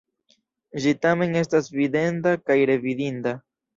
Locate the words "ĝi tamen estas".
0.85-1.69